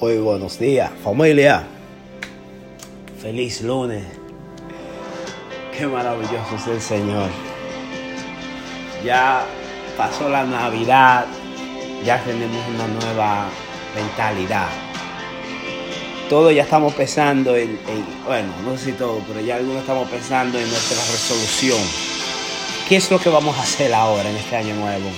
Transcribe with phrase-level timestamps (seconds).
[0.00, 1.64] Muy buenos días, familia.
[3.20, 4.04] Feliz lunes.
[5.76, 7.28] Qué maravilloso es el Señor.
[9.04, 9.44] Ya
[9.96, 11.26] pasó la Navidad,
[12.04, 13.46] ya tenemos una nueva
[13.94, 14.68] mentalidad.
[16.28, 20.08] Todos ya estamos pensando en, en- bueno, no sé si todo, pero ya algunos estamos
[20.08, 21.80] pensando en nuestra resolución.
[22.88, 25.08] ¿Qué es lo que vamos a hacer ahora en este año nuevo?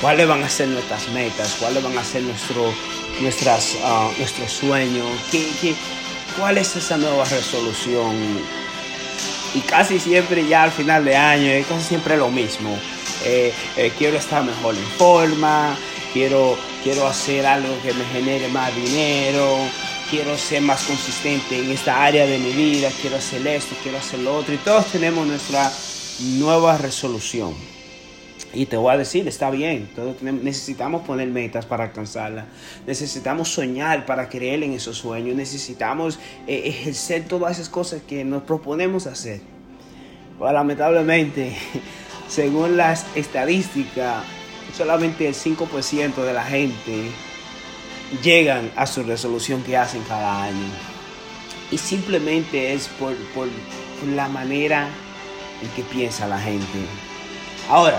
[0.00, 1.56] ¿Cuáles van a ser nuestras metas?
[1.58, 2.64] ¿Cuáles van a ser nuestro,
[3.20, 5.06] nuestras, ah, nuestros sueños?
[5.30, 5.74] ¿Qué, qué,
[6.38, 8.14] cuál es esa nueva resolución?
[9.54, 12.78] Y casi siempre ya al final de año es casi siempre lo mismo.
[13.24, 15.76] Eh, eh, quiero estar mejor en forma,
[16.12, 19.58] quiero, quiero hacer algo que me genere más dinero,
[20.10, 24.20] quiero ser más consistente en esta área de mi vida, quiero hacer esto, quiero hacer
[24.20, 24.54] lo otro.
[24.54, 25.72] Y todos tenemos nuestra
[26.38, 27.54] nueva resolución.
[28.56, 32.46] Y te voy a decir, está bien, todos tenemos- necesitamos poner metas para alcanzarlas,
[32.86, 38.42] necesitamos soñar para creer en esos sueños, necesitamos eh, ejercer todas esas cosas que nos
[38.44, 39.40] proponemos hacer.
[40.38, 41.54] Pero lamentablemente,
[42.28, 44.24] según las estadísticas,
[44.76, 47.10] solamente el 5% de la gente
[48.22, 50.66] llegan a su resolución que hacen cada año.
[51.70, 53.48] Y simplemente es por, por-
[54.00, 54.88] por la manera
[55.62, 56.78] en que piensa la gente.
[57.68, 57.98] Ahora,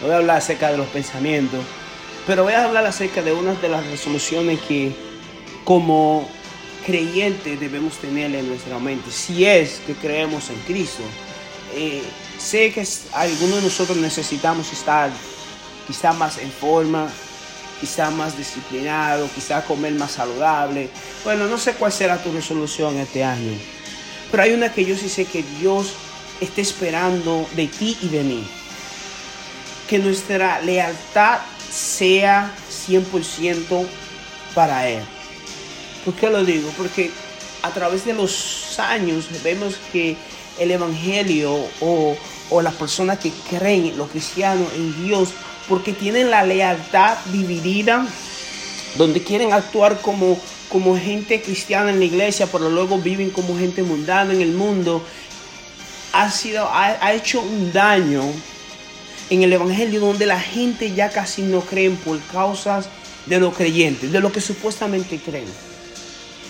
[0.00, 1.60] no voy a hablar acerca de los pensamientos,
[2.26, 4.94] pero voy a hablar acerca de una de las resoluciones que
[5.64, 6.28] como
[6.86, 11.02] creyentes debemos tener en nuestra mente, si es que creemos en Cristo.
[11.74, 12.02] Eh,
[12.38, 15.10] sé que algunos de nosotros necesitamos estar
[15.86, 17.08] quizá más en forma,
[17.80, 20.88] quizá más disciplinado, quizá comer más saludable.
[21.24, 23.52] Bueno, no sé cuál será tu resolución este año,
[24.30, 25.92] pero hay una que yo sí sé que Dios
[26.40, 28.57] está esperando de ti y de mí
[29.88, 31.38] que nuestra lealtad
[31.70, 32.54] sea
[32.88, 33.86] 100%
[34.54, 35.02] para Él.
[36.04, 36.70] ¿Por qué lo digo?
[36.76, 37.10] Porque
[37.62, 40.16] a través de los años vemos que
[40.58, 42.16] el Evangelio o,
[42.50, 45.30] o las personas que creen, los cristianos en Dios,
[45.68, 48.06] porque tienen la lealtad dividida,
[48.96, 50.38] donde quieren actuar como,
[50.68, 55.02] como gente cristiana en la iglesia, pero luego viven como gente mundana en el mundo,
[56.12, 58.22] ha, sido, ha, ha hecho un daño
[59.30, 62.88] en el Evangelio donde la gente ya casi no creen por causas
[63.26, 65.48] de los creyentes, de lo que supuestamente creen.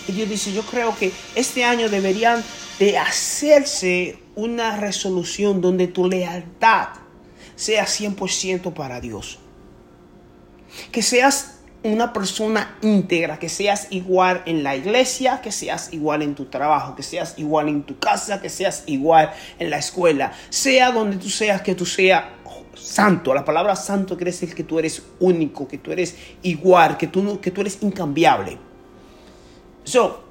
[0.06, 2.42] Y Dios dice, yo creo que este año deberían
[2.78, 6.88] de hacerse una resolución donde tu lealtad
[7.56, 9.38] sea 100% para Dios.
[10.92, 16.34] Que seas una persona íntegra, que seas igual en la iglesia, que seas igual en
[16.34, 20.90] tu trabajo, que seas igual en tu casa, que seas igual en la escuela, sea
[20.90, 22.24] donde tú seas, que tú seas
[22.78, 23.34] santo.
[23.34, 27.40] La palabra santo quiere decir que tú eres único, que tú eres igual, que tú,
[27.40, 28.58] que tú eres incambiable.
[29.84, 30.24] So,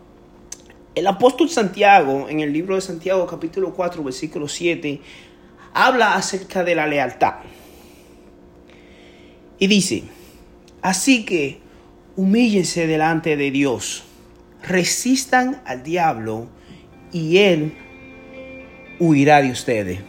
[0.96, 5.00] el apóstol Santiago, en el libro de Santiago, capítulo 4, versículo 7,
[5.74, 7.36] habla acerca de la lealtad.
[9.60, 10.04] Y dice,
[10.82, 11.60] así que
[12.16, 14.04] humíllense delante de Dios,
[14.64, 16.48] resistan al diablo
[17.12, 17.78] y él
[19.00, 20.00] huirá de ustedes.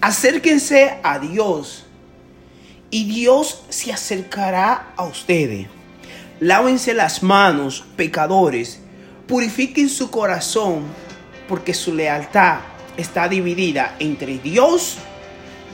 [0.00, 1.84] Acérquense a Dios
[2.90, 5.66] y Dios se acercará a ustedes.
[6.40, 8.80] Lávense las manos, pecadores,
[9.26, 10.84] purifiquen su corazón,
[11.46, 12.60] porque su lealtad
[12.96, 14.96] está dividida entre Dios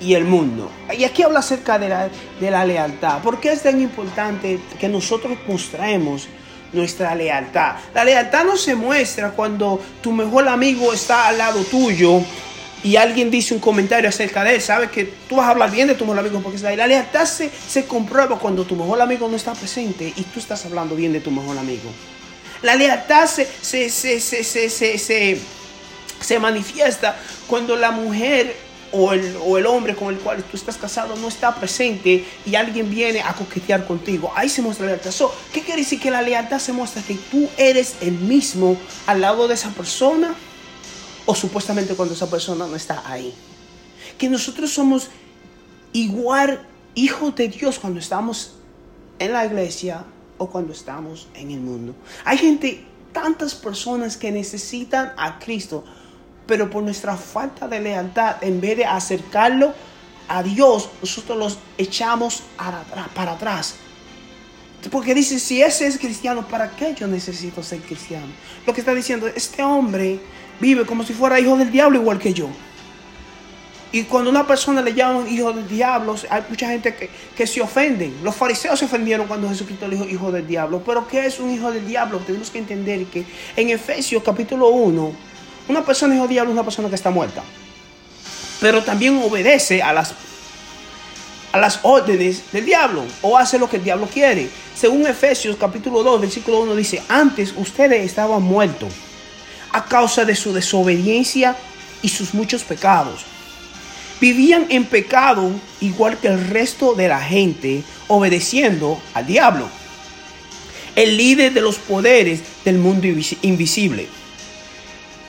[0.00, 0.72] y el mundo.
[0.98, 2.08] Y aquí habla acerca de la,
[2.41, 3.22] de la lealtad.
[3.22, 6.26] ¿Por qué es tan importante que nosotros mostremos
[6.72, 7.76] nuestra lealtad?
[7.94, 12.22] La lealtad no se muestra cuando tu mejor amigo está al lado tuyo
[12.82, 14.62] y alguien dice un comentario acerca de él.
[14.62, 16.56] Sabes que tú vas a hablar bien de tu mejor amigo porque.
[16.76, 20.64] La lealtad se, se comprueba cuando tu mejor amigo no está presente y tú estás
[20.66, 21.91] hablando bien de tu mejor amigo.
[22.62, 25.41] La lealtad se, se, se,
[26.20, 27.16] se manifiesta
[27.47, 28.56] cuando la mujer
[28.93, 32.54] o el, o el hombre con el cual tú estás casado no está presente y
[32.54, 34.32] alguien viene a coquetear contigo.
[34.34, 35.10] Ahí se muestra la lealtad.
[35.10, 37.02] So, ¿Qué quiere decir que la lealtad se muestra?
[37.02, 38.76] Que tú eres el mismo
[39.06, 40.34] al lado de esa persona
[41.26, 43.34] o supuestamente cuando esa persona no está ahí.
[44.17, 45.08] Que nosotros somos
[45.93, 48.55] igual hijos de Dios cuando estamos
[49.19, 50.05] en la iglesia
[50.38, 51.94] o cuando estamos en el mundo.
[52.25, 55.84] Hay gente, tantas personas que necesitan a Cristo,
[56.46, 59.75] pero por nuestra falta de lealtad, en vez de acercarlo
[60.28, 63.75] a Dios, nosotros los echamos para atrás.
[64.90, 68.26] Porque dice, si ese es cristiano, ¿para qué yo necesito ser cristiano?
[68.67, 70.20] Lo que está diciendo, este hombre
[70.61, 72.49] vive como si fuera hijo del diablo igual que yo.
[73.93, 77.61] Y cuando una persona le llaman hijo del diablo, hay mucha gente que, que se
[77.61, 78.14] ofenden.
[78.23, 80.82] Los fariseos se ofendieron cuando Jesucristo le dijo hijo del diablo.
[80.85, 82.19] Pero ¿qué es un hijo del diablo?
[82.19, 83.25] Tenemos que entender que
[83.56, 85.12] en Efesios capítulo 1,
[85.69, 87.43] una persona hijo del diablo es una persona que está muerta.
[88.61, 90.14] Pero también obedece a las,
[91.52, 94.50] a las órdenes del diablo o hace lo que el diablo quiere.
[94.75, 98.93] Según Efesios capítulo 2, versículo 1 dice, antes ustedes estaban muertos
[99.72, 101.56] a causa de su desobediencia
[102.02, 103.24] y sus muchos pecados
[104.20, 109.68] vivían en pecado igual que el resto de la gente, obedeciendo al diablo,
[110.94, 113.06] el líder de los poderes del mundo
[113.42, 114.08] invisible,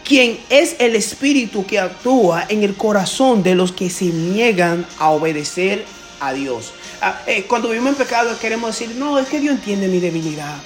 [0.06, 5.10] quien es el espíritu que actúa en el corazón de los que se niegan a
[5.10, 5.84] obedecer
[6.22, 6.72] a Dios.
[7.02, 10.58] Ah, eh, cuando vivimos en pecado queremos decir, no, es que Dios entiende mi debilidad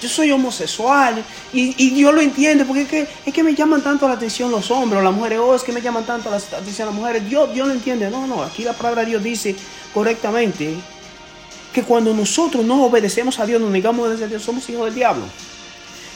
[0.00, 3.82] yo soy homosexual y, y Dios lo entiende porque es que, es que me llaman
[3.82, 6.36] tanto la atención los hombres o las mujeres, oh, es que me llaman tanto la
[6.36, 7.28] atención las mujeres.
[7.28, 8.10] Dios, Dios lo entiende.
[8.10, 9.56] No, no, aquí la palabra de Dios dice
[9.92, 10.74] correctamente
[11.72, 15.24] que cuando nosotros no obedecemos a Dios, nos negamos a Dios, somos hijos del diablo.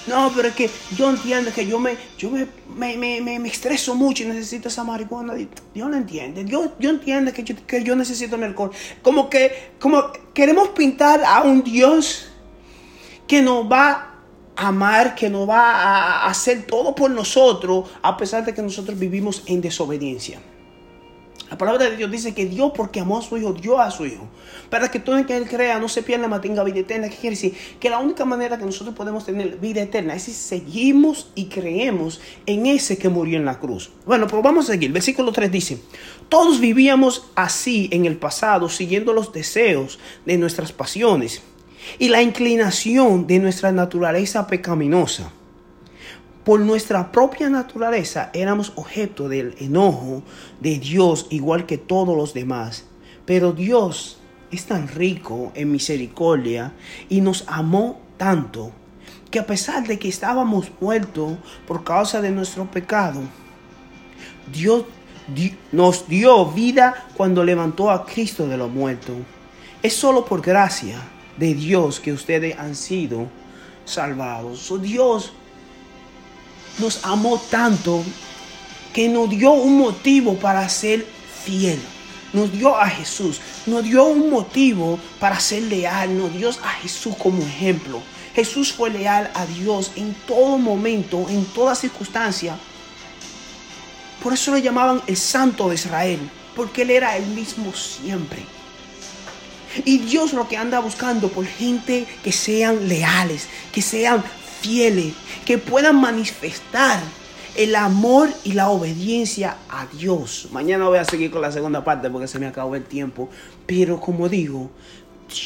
[0.07, 3.95] No, pero es que yo entiendo que yo me, yo me, me, me, me estreso
[3.95, 5.35] mucho y necesito esa marihuana.
[5.35, 6.43] Dios lo entiende.
[6.43, 8.73] Dios, Dios entiende que yo, que yo necesito el alcohol.
[9.01, 12.32] Como que como queremos pintar a un Dios
[13.33, 14.13] que nos va
[14.57, 18.99] a amar, que nos va a hacer todo por nosotros, a pesar de que nosotros
[18.99, 20.39] vivimos en desobediencia.
[21.49, 24.05] La palabra de Dios dice que Dios, porque amó a su Hijo, dio a su
[24.05, 24.29] Hijo.
[24.69, 27.09] Para que todo el que Él crea no se pierda, mas tenga vida eterna.
[27.09, 27.57] ¿Qué quiere decir?
[27.81, 32.21] Que la única manera que nosotros podemos tener vida eterna es si seguimos y creemos
[32.45, 33.93] en ese que murió en la cruz.
[34.05, 34.93] Bueno, pues vamos a seguir.
[34.93, 35.79] Versículo 3 dice,
[36.29, 41.41] todos vivíamos así en el pasado, siguiendo los deseos de nuestras pasiones
[41.99, 45.31] y la inclinación de nuestra naturaleza pecaminosa.
[46.45, 50.23] Por nuestra propia naturaleza éramos objeto del enojo
[50.61, 52.87] de Dios igual que todos los demás.
[53.25, 54.19] Pero Dios
[54.51, 56.73] es tan rico en misericordia
[57.09, 58.73] y nos amó tanto
[59.31, 63.21] que a pesar de que estábamos muertos por causa de nuestro pecado,
[64.53, 64.85] Dios
[65.71, 69.17] nos dio vida cuando levantó a Cristo de los muertos.
[69.83, 70.99] Es solo por gracia
[71.43, 73.27] de Dios que ustedes han sido
[73.85, 74.73] salvados.
[74.81, 75.33] Dios
[76.79, 78.05] nos amó tanto
[78.95, 81.05] que nos dio un motivo para ser
[81.45, 81.81] fiel.
[82.33, 87.17] Nos dio a Jesús, nos dio un motivo para ser leal, nos dio a Jesús
[87.17, 88.01] como ejemplo.
[88.37, 92.57] Jesús fue leal a Dios en todo momento, en toda circunstancia.
[94.23, 96.21] Por eso le llamaban el Santo de Israel,
[96.55, 98.47] porque Él era el mismo siempre.
[99.85, 104.23] Y Dios lo que anda buscando por gente que sean leales, que sean
[104.61, 105.15] fieles,
[105.45, 107.01] que puedan manifestar
[107.57, 110.49] el amor y la obediencia a Dios.
[110.53, 113.29] Mañana voy a seguir con la segunda parte porque se me acabó el tiempo.
[113.67, 114.71] Pero como digo,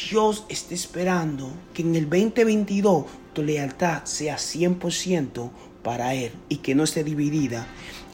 [0.09, 5.49] Dios está esperando que en el 2022 tu lealtad sea 100%
[5.83, 7.67] para Él y que no esté dividida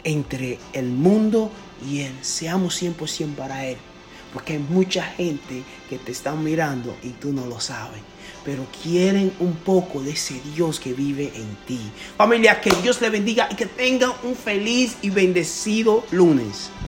[0.04, 1.52] entre el mundo
[1.88, 2.14] y Él.
[2.22, 3.78] Seamos 100% para Él.
[4.34, 8.02] Porque hay mucha gente que te está mirando y tú no lo sabes.
[8.44, 11.80] Pero quieren un poco de ese Dios que vive en ti.
[12.18, 16.70] Familia, que Dios le bendiga y que tengan un feliz y bendecido lunes.